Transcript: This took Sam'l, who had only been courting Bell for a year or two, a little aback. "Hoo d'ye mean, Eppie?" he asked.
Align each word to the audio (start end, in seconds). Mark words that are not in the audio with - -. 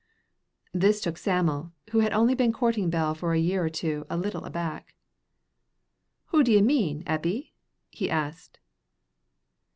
This 0.73 0.99
took 0.99 1.15
Sam'l, 1.15 1.73
who 1.91 1.99
had 1.99 2.11
only 2.11 2.33
been 2.33 2.51
courting 2.51 2.89
Bell 2.89 3.13
for 3.13 3.33
a 3.33 3.37
year 3.39 3.63
or 3.63 3.69
two, 3.69 4.07
a 4.09 4.17
little 4.17 4.43
aback. 4.45 4.95
"Hoo 6.31 6.43
d'ye 6.43 6.59
mean, 6.61 7.03
Eppie?" 7.05 7.53
he 7.91 8.09
asked. 8.09 8.57